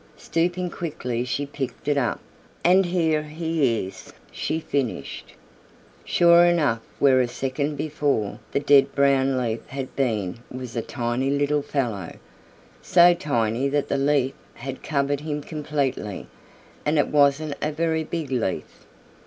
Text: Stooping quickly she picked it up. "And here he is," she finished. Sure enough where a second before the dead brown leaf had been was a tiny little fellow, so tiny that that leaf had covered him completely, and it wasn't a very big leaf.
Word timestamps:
Stooping 0.17 0.71
quickly 0.71 1.23
she 1.25 1.45
picked 1.45 1.87
it 1.87 1.95
up. 1.95 2.19
"And 2.63 2.87
here 2.87 3.21
he 3.21 3.85
is," 3.85 4.11
she 4.31 4.59
finished. 4.59 5.33
Sure 6.03 6.43
enough 6.43 6.79
where 6.97 7.21
a 7.21 7.27
second 7.27 7.75
before 7.75 8.39
the 8.51 8.59
dead 8.59 8.95
brown 8.95 9.37
leaf 9.37 9.63
had 9.67 9.95
been 9.95 10.39
was 10.49 10.75
a 10.75 10.81
tiny 10.81 11.29
little 11.29 11.61
fellow, 11.61 12.13
so 12.81 13.13
tiny 13.13 13.69
that 13.69 13.89
that 13.89 13.97
leaf 13.99 14.33
had 14.55 14.81
covered 14.81 15.19
him 15.19 15.39
completely, 15.43 16.25
and 16.83 16.97
it 16.97 17.09
wasn't 17.09 17.53
a 17.61 17.71
very 17.71 18.03
big 18.03 18.31
leaf. 18.31 18.87